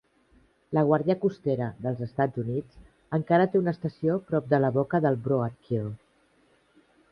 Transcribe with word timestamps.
La 0.77 0.83
guàrdia 0.91 1.15
costera 1.25 1.67
dels 1.87 2.01
Estats 2.05 2.41
Units 2.45 2.81
encara 3.19 3.47
té 3.53 3.63
una 3.65 3.75
estació 3.79 4.17
prop 4.33 4.51
de 4.57 4.63
la 4.67 4.75
boca 4.81 5.05
del 5.07 5.21
Broadkill. 5.29 5.89